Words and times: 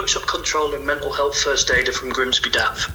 Control 0.00 0.74
and 0.74 0.86
Mental 0.86 1.12
Health 1.12 1.38
First 1.38 1.70
Aider 1.70 1.92
from 1.92 2.08
Grimsby 2.08 2.48
DAF. 2.48 2.90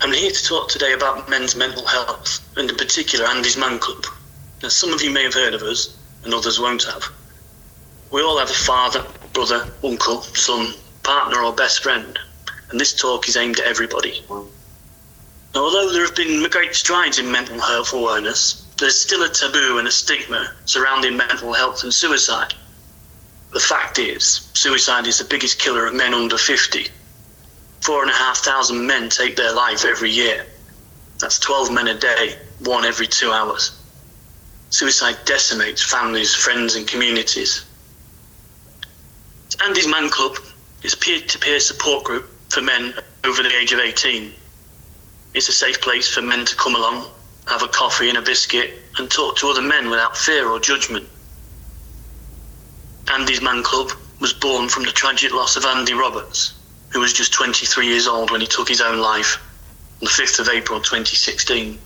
I'm 0.00 0.12
here 0.12 0.32
to 0.32 0.44
talk 0.44 0.68
today 0.68 0.92
about 0.92 1.28
men's 1.28 1.54
mental 1.54 1.86
health, 1.86 2.44
and 2.56 2.68
in 2.68 2.76
particular 2.76 3.24
Andy's 3.24 3.56
Man 3.56 3.78
Club. 3.78 4.04
Now, 4.60 4.68
some 4.68 4.92
of 4.92 5.00
you 5.00 5.10
may 5.10 5.22
have 5.22 5.34
heard 5.34 5.54
of 5.54 5.62
us, 5.62 5.96
and 6.24 6.34
others 6.34 6.58
won't 6.58 6.82
have. 6.82 7.04
We 8.10 8.20
all 8.20 8.36
have 8.36 8.50
a 8.50 8.52
father, 8.52 9.06
brother, 9.32 9.72
uncle, 9.84 10.22
son, 10.22 10.74
partner, 11.04 11.40
or 11.40 11.52
best 11.52 11.84
friend, 11.84 12.18
and 12.70 12.80
this 12.80 12.94
talk 12.94 13.28
is 13.28 13.36
aimed 13.36 13.60
at 13.60 13.66
everybody. 13.66 14.20
Now, 14.28 14.42
although 15.54 15.92
there 15.92 16.04
have 16.04 16.16
been 16.16 16.44
great 16.50 16.74
strides 16.74 17.20
in 17.20 17.30
mental 17.30 17.60
health 17.60 17.92
awareness, 17.92 18.66
there's 18.76 19.00
still 19.00 19.22
a 19.22 19.28
taboo 19.28 19.78
and 19.78 19.86
a 19.86 19.92
stigma 19.92 20.52
surrounding 20.64 21.16
mental 21.16 21.52
health 21.52 21.84
and 21.84 21.94
suicide. 21.94 22.54
The 23.52 23.60
fact 23.60 23.98
is, 23.98 24.50
suicide 24.52 25.06
is 25.06 25.18
the 25.18 25.24
biggest 25.24 25.58
killer 25.58 25.86
of 25.86 25.94
men 25.94 26.12
under 26.12 26.36
50. 26.36 26.88
Four 27.80 28.02
and 28.02 28.10
a 28.10 28.14
half 28.14 28.38
thousand 28.38 28.86
men 28.86 29.08
take 29.08 29.36
their 29.36 29.52
life 29.52 29.84
every 29.84 30.10
year. 30.10 30.44
That's 31.18 31.38
12 31.38 31.72
men 31.72 31.88
a 31.88 31.94
day, 31.94 32.36
one 32.60 32.84
every 32.84 33.06
two 33.06 33.32
hours. 33.32 33.72
Suicide 34.70 35.16
decimates 35.24 35.82
families, 35.82 36.34
friends, 36.34 36.76
and 36.76 36.86
communities. 36.86 37.64
Andy's 39.64 39.88
Man 39.88 40.10
Club 40.10 40.36
is 40.82 40.92
a 40.92 40.96
peer 40.98 41.20
to 41.20 41.38
peer 41.38 41.58
support 41.58 42.04
group 42.04 42.30
for 42.50 42.60
men 42.60 42.94
over 43.24 43.42
the 43.42 43.56
age 43.56 43.72
of 43.72 43.80
18. 43.80 44.32
It's 45.34 45.48
a 45.48 45.52
safe 45.52 45.80
place 45.80 46.08
for 46.08 46.22
men 46.22 46.44
to 46.44 46.56
come 46.56 46.76
along, 46.76 47.06
have 47.46 47.62
a 47.62 47.68
coffee 47.68 48.08
and 48.08 48.18
a 48.18 48.22
biscuit, 48.22 48.74
and 48.98 49.10
talk 49.10 49.36
to 49.38 49.48
other 49.48 49.62
men 49.62 49.88
without 49.90 50.16
fear 50.16 50.48
or 50.48 50.60
judgment. 50.60 51.08
Andy's 53.10 53.40
Man 53.40 53.62
Club 53.62 53.90
was 54.20 54.32
born 54.32 54.68
from 54.68 54.84
the 54.84 54.92
tragic 54.92 55.32
loss 55.32 55.56
of 55.56 55.64
Andy 55.64 55.94
Roberts, 55.94 56.54
who 56.90 57.00
was 57.00 57.12
just 57.12 57.32
23 57.32 57.86
years 57.86 58.06
old 58.06 58.30
when 58.30 58.40
he 58.40 58.46
took 58.46 58.68
his 58.68 58.80
own 58.80 58.98
life 58.98 59.42
on 60.00 60.04
the 60.04 60.10
5th 60.10 60.40
of 60.40 60.48
April 60.48 60.80
2016. 60.80 61.78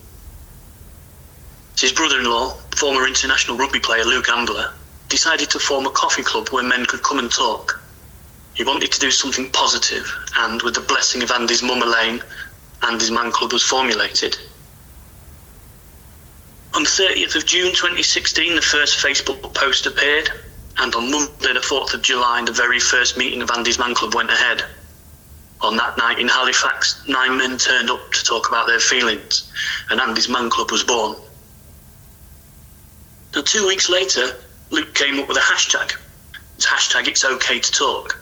His 1.78 1.92
brother 1.92 2.20
in 2.20 2.26
law, 2.26 2.56
former 2.76 3.06
international 3.06 3.56
rugby 3.56 3.80
player 3.80 4.04
Luke 4.04 4.28
Ambler, 4.28 4.72
decided 5.08 5.50
to 5.50 5.58
form 5.58 5.86
a 5.86 5.90
coffee 5.90 6.22
club 6.22 6.48
where 6.48 6.64
men 6.64 6.86
could 6.86 7.02
come 7.02 7.18
and 7.18 7.30
talk. 7.30 7.80
He 8.54 8.64
wanted 8.64 8.92
to 8.92 9.00
do 9.00 9.10
something 9.10 9.50
positive, 9.50 10.12
and 10.38 10.60
with 10.62 10.74
the 10.74 10.80
blessing 10.80 11.22
of 11.22 11.30
Andy's 11.30 11.62
mum 11.62 11.82
Elaine, 11.82 12.22
Andy's 12.82 13.10
Man 13.10 13.30
Club 13.30 13.52
was 13.52 13.62
formulated. 13.62 14.36
On 16.74 16.82
the 16.82 16.88
30th 16.88 17.36
of 17.36 17.46
June 17.46 17.70
2016, 17.72 18.54
the 18.54 18.62
first 18.62 18.98
Facebook 18.98 19.54
post 19.54 19.86
appeared, 19.86 20.30
and 20.78 20.94
on 20.94 21.10
Monday, 21.10 21.52
the 21.52 21.60
4th 21.60 21.94
of 21.94 22.02
July, 22.02 22.42
the 22.44 22.52
very 22.52 22.80
first 22.80 23.16
meeting 23.16 23.42
of 23.42 23.50
Andy's 23.50 23.78
Man 23.78 23.94
Club 23.94 24.14
went 24.14 24.30
ahead. 24.30 24.64
On 25.60 25.76
that 25.76 25.96
night 25.96 26.18
in 26.18 26.28
Halifax, 26.28 27.06
nine 27.06 27.38
men 27.38 27.56
turned 27.56 27.90
up 27.90 28.10
to 28.12 28.24
talk 28.24 28.48
about 28.48 28.66
their 28.66 28.80
feelings, 28.80 29.52
and 29.90 30.00
Andy's 30.00 30.28
Man 30.28 30.50
Club 30.50 30.70
was 30.72 30.82
born. 30.82 31.16
Now, 33.34 33.42
two 33.42 33.66
weeks 33.66 33.88
later, 33.88 34.36
Luke 34.70 34.94
came 34.94 35.18
up 35.20 35.28
with 35.28 35.36
a 35.36 35.40
hashtag. 35.40 35.92
It's 36.56 36.66
hashtag 36.66 37.08
It's 37.08 37.24
OK 37.24 37.60
to 37.60 37.72
Talk. 37.72 38.18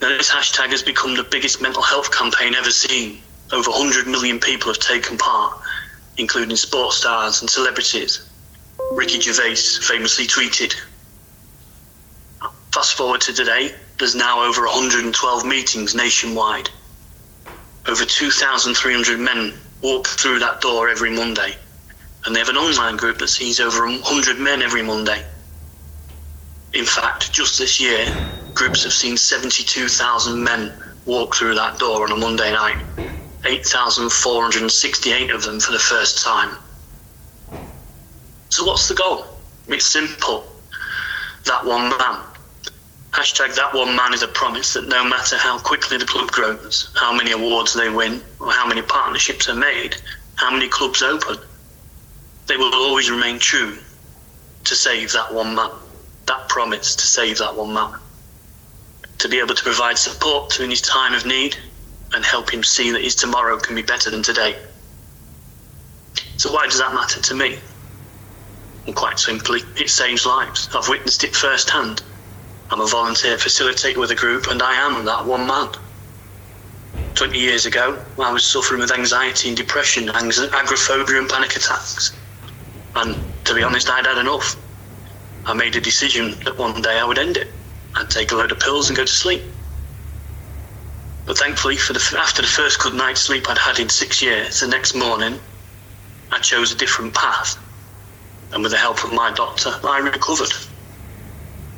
Now, 0.00 0.08
this 0.08 0.30
hashtag 0.30 0.70
has 0.70 0.82
become 0.82 1.16
the 1.16 1.24
biggest 1.24 1.60
mental 1.60 1.82
health 1.82 2.12
campaign 2.12 2.54
ever 2.54 2.70
seen. 2.70 3.20
Over 3.52 3.70
100 3.70 4.06
million 4.06 4.38
people 4.38 4.72
have 4.72 4.80
taken 4.80 5.18
part, 5.18 5.58
including 6.18 6.56
sports 6.56 6.98
stars 6.98 7.40
and 7.40 7.50
celebrities. 7.50 8.28
Ricky 8.92 9.20
Gervais 9.20 9.56
famously 9.82 10.26
tweeted, 10.26 10.74
forward 12.98 13.20
to 13.20 13.32
today, 13.32 13.70
there's 14.00 14.16
now 14.16 14.42
over 14.42 14.66
112 14.66 15.46
meetings 15.46 15.94
nationwide. 15.94 16.68
Over 17.86 18.04
2,300 18.04 19.20
men 19.20 19.54
walk 19.82 20.08
through 20.08 20.40
that 20.40 20.60
door 20.60 20.88
every 20.88 21.14
Monday, 21.14 21.54
and 22.24 22.34
they 22.34 22.40
have 22.40 22.48
an 22.48 22.56
online 22.56 22.96
group 22.96 23.18
that 23.18 23.28
sees 23.28 23.60
over 23.60 23.86
100 23.86 24.40
men 24.40 24.62
every 24.62 24.82
Monday. 24.82 25.24
In 26.72 26.84
fact, 26.84 27.32
just 27.32 27.56
this 27.56 27.80
year, 27.80 28.04
groups 28.54 28.82
have 28.82 28.92
seen 28.92 29.16
72,000 29.16 30.42
men 30.42 30.72
walk 31.06 31.36
through 31.36 31.54
that 31.54 31.78
door 31.78 32.02
on 32.02 32.10
a 32.10 32.16
Monday 32.16 32.50
night, 32.50 32.78
8,468 33.44 35.30
of 35.30 35.44
them 35.44 35.60
for 35.60 35.70
the 35.70 35.78
first 35.78 36.24
time. 36.24 36.56
So, 38.48 38.64
what's 38.64 38.88
the 38.88 38.96
goal? 38.96 39.24
It's 39.68 39.86
simple. 39.86 40.44
That 41.44 41.64
one 41.64 41.90
man, 41.90 42.24
Hashtag 43.18 43.56
that 43.56 43.74
one 43.74 43.96
man 43.96 44.14
is 44.14 44.22
a 44.22 44.28
promise 44.28 44.74
that 44.74 44.86
no 44.86 45.02
matter 45.02 45.36
how 45.36 45.58
quickly 45.58 45.96
the 45.96 46.04
club 46.04 46.30
grows, 46.30 46.94
how 46.94 47.12
many 47.12 47.32
awards 47.32 47.74
they 47.74 47.88
win, 47.88 48.22
or 48.38 48.52
how 48.52 48.64
many 48.64 48.80
partnerships 48.80 49.48
are 49.48 49.56
made, 49.56 49.96
how 50.36 50.52
many 50.52 50.68
clubs 50.68 51.02
open, 51.02 51.36
they 52.46 52.56
will 52.56 52.72
always 52.72 53.10
remain 53.10 53.40
true 53.40 53.76
to 54.62 54.74
save 54.76 55.10
that 55.14 55.34
one 55.34 55.56
man. 55.56 55.72
That 56.26 56.48
promise 56.48 56.94
to 56.94 57.08
save 57.08 57.38
that 57.38 57.56
one 57.56 57.74
man. 57.74 57.98
To 59.18 59.28
be 59.28 59.40
able 59.40 59.56
to 59.56 59.64
provide 59.64 59.98
support 59.98 60.50
to 60.50 60.62
in 60.62 60.70
his 60.70 60.80
time 60.80 61.12
of 61.12 61.26
need 61.26 61.56
and 62.14 62.24
help 62.24 62.54
him 62.54 62.62
see 62.62 62.92
that 62.92 63.02
his 63.02 63.16
tomorrow 63.16 63.58
can 63.58 63.74
be 63.74 63.82
better 63.82 64.10
than 64.10 64.22
today. 64.22 64.54
So, 66.36 66.52
why 66.52 66.66
does 66.66 66.78
that 66.78 66.94
matter 66.94 67.20
to 67.20 67.34
me? 67.34 67.58
Well, 68.86 68.94
quite 68.94 69.18
simply, 69.18 69.62
it 69.76 69.90
saves 69.90 70.24
lives. 70.24 70.68
I've 70.72 70.88
witnessed 70.88 71.24
it 71.24 71.34
firsthand. 71.34 72.00
I'm 72.70 72.80
a 72.80 72.86
volunteer 72.86 73.36
facilitator 73.36 73.96
with 73.96 74.10
a 74.10 74.14
group, 74.14 74.48
and 74.48 74.62
I 74.62 74.74
am 74.74 75.04
that 75.06 75.24
one 75.24 75.46
man. 75.46 75.70
20 77.14 77.38
years 77.38 77.64
ago, 77.64 77.98
I 78.18 78.30
was 78.30 78.44
suffering 78.44 78.80
with 78.80 78.92
anxiety 78.92 79.48
and 79.48 79.56
depression, 79.56 80.10
agoraphobia, 80.10 81.18
and 81.18 81.28
panic 81.28 81.56
attacks. 81.56 82.12
And 82.94 83.16
to 83.44 83.54
be 83.54 83.62
honest, 83.62 83.88
I'd 83.90 84.06
had 84.06 84.18
enough. 84.18 84.56
I 85.46 85.54
made 85.54 85.76
a 85.76 85.80
decision 85.80 86.38
that 86.44 86.58
one 86.58 86.82
day 86.82 86.98
I 86.98 87.04
would 87.04 87.18
end 87.18 87.38
it. 87.38 87.48
I'd 87.94 88.10
take 88.10 88.32
a 88.32 88.36
load 88.36 88.52
of 88.52 88.60
pills 88.60 88.90
and 88.90 88.96
go 88.96 89.04
to 89.04 89.10
sleep. 89.10 89.42
But 91.24 91.38
thankfully, 91.38 91.76
for 91.76 91.94
the, 91.94 92.16
after 92.18 92.42
the 92.42 92.48
first 92.48 92.80
good 92.80 92.94
night's 92.94 93.22
sleep 93.22 93.48
I'd 93.48 93.58
had 93.58 93.78
in 93.78 93.88
six 93.88 94.20
years, 94.20 94.60
the 94.60 94.68
next 94.68 94.94
morning, 94.94 95.40
I 96.30 96.38
chose 96.40 96.70
a 96.72 96.76
different 96.76 97.14
path. 97.14 97.58
And 98.52 98.62
with 98.62 98.72
the 98.72 98.78
help 98.78 99.02
of 99.04 99.12
my 99.12 99.32
doctor, 99.32 99.74
I 99.84 99.98
recovered. 99.98 100.52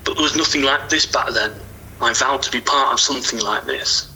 But 0.04 0.14
there 0.14 0.22
was 0.22 0.36
nothing 0.36 0.62
like 0.62 0.88
this 0.88 1.06
back 1.06 1.32
then. 1.32 1.52
I 2.00 2.12
vowed 2.14 2.42
to 2.42 2.50
be 2.50 2.60
part 2.60 2.92
of 2.92 3.00
something 3.00 3.40
like 3.40 3.66
this. 3.66 4.10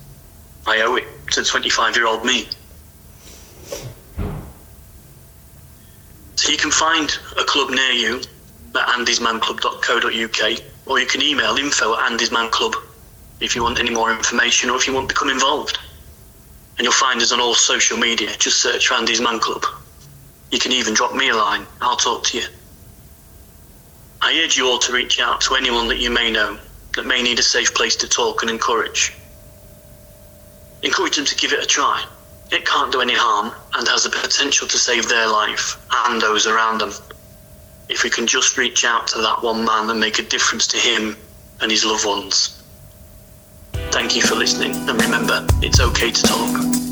I 0.67 0.81
owe 0.83 0.97
it 0.97 1.05
to 1.33 1.45
25 1.45 1.97
year 1.97 2.07
old 2.07 2.25
me. 2.25 2.49
So 6.37 6.51
you 6.51 6.59
can 6.59 6.71
find 6.71 7.11
a 7.39 7.45
club 7.45 7.71
near 7.71 7.93
you 7.93 8.17
at 8.75 8.89
andysmanclub.co.uk 8.89 10.63
or 10.87 10.99
you 10.99 11.07
can 11.07 11.23
email 11.23 11.57
info 11.57 11.95
at 11.95 12.11
andysmanclub 12.11 12.75
if 13.41 13.55
you 13.55 13.63
want 13.63 13.79
any 13.79 13.91
more 13.91 14.13
information 14.13 14.71
or 14.71 14.77
if 14.77 14.87
you 14.87 14.93
want 14.93 15.09
to 15.09 15.15
become 15.15 15.31
involved. 15.31 15.79
And 16.77 16.85
you'll 16.85 16.93
find 16.93 17.21
us 17.23 17.33
on 17.33 17.41
all 17.41 17.55
social 17.55 17.97
media. 17.97 18.31
Just 18.39 18.61
search 18.61 18.89
for 18.89 18.95
Andy's 18.95 19.21
Man 19.21 19.39
Club. 19.39 19.65
You 20.51 20.59
can 20.59 20.73
even 20.73 20.95
drop 20.95 21.15
me 21.15 21.29
a 21.29 21.37
line. 21.37 21.67
I'll 21.81 21.97
talk 21.97 22.25
to 22.25 22.39
you. 22.39 22.45
I 24.25 24.41
urge 24.43 24.57
you 24.57 24.67
all 24.67 24.79
to 24.79 24.93
reach 24.95 25.21
out 25.21 25.43
to 25.43 25.55
anyone 25.55 25.87
that 25.89 25.99
you 25.99 26.09
may 26.09 26.31
know 26.31 26.59
that 26.95 27.05
may 27.05 27.23
need 27.23 27.39
a 27.39 27.43
safe 27.43 27.75
place 27.75 27.95
to 27.97 28.09
talk 28.09 28.41
and 28.41 28.51
encourage. 28.51 29.13
Encourage 30.83 31.17
them 31.17 31.27
to 31.27 31.37
give 31.37 31.53
it 31.53 31.63
a 31.63 31.67
try. 31.67 32.03
It 32.51 32.65
can't 32.65 32.91
do 32.91 33.03
any 33.03 33.13
harm 33.15 33.53
and 33.75 33.87
has 33.87 34.05
the 34.05 34.09
potential 34.09 34.67
to 34.67 34.79
save 34.79 35.11
their 35.11 35.29
life 35.29 35.77
and 36.07 36.23
those 36.23 36.47
around 36.47 36.81
them. 36.81 36.93
If 37.91 38.03
we 38.03 38.09
can 38.09 38.27
just 38.27 38.57
reach 38.57 38.83
out 38.83 39.07
to 39.09 39.19
that 39.19 39.43
one 39.43 39.63
man 39.63 39.91
and 39.91 40.01
make 40.01 40.19
a 40.19 40.23
difference 40.23 40.67
to 40.69 40.79
him 40.79 41.19
and 41.61 41.71
his 41.71 41.85
loved 41.85 42.07
ones. 42.07 42.63
Thank 43.91 44.17
you 44.17 44.23
for 44.23 44.37
listening, 44.37 44.75
and 44.89 45.01
remember, 45.03 45.47
it's 45.61 45.81
okay 45.81 46.11
to 46.11 46.23
talk. 46.23 46.84